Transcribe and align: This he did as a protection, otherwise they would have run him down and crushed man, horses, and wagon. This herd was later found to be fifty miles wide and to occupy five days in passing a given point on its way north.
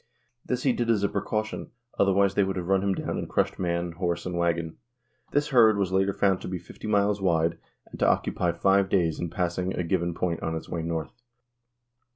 This 0.43 0.63
he 0.63 0.73
did 0.73 0.89
as 0.89 1.03
a 1.03 1.07
protection, 1.09 1.69
otherwise 1.99 2.33
they 2.33 2.43
would 2.43 2.55
have 2.55 2.67
run 2.67 2.81
him 2.81 2.95
down 2.95 3.19
and 3.19 3.29
crushed 3.29 3.59
man, 3.59 3.91
horses, 3.91 4.25
and 4.25 4.35
wagon. 4.35 4.77
This 5.29 5.49
herd 5.49 5.77
was 5.77 5.91
later 5.91 6.11
found 6.11 6.41
to 6.41 6.47
be 6.47 6.57
fifty 6.57 6.87
miles 6.87 7.21
wide 7.21 7.59
and 7.85 7.99
to 7.99 8.07
occupy 8.09 8.51
five 8.51 8.89
days 8.89 9.19
in 9.19 9.29
passing 9.29 9.75
a 9.75 9.83
given 9.83 10.15
point 10.15 10.41
on 10.41 10.55
its 10.55 10.67
way 10.67 10.81
north. 10.81 11.13